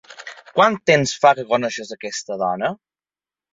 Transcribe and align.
Quan 0.55 0.77
temps 0.91 1.13
fa 1.27 1.35
que 1.41 1.45
coneixes 1.53 1.93
aquesta 1.99 2.41
dona? 2.47 2.75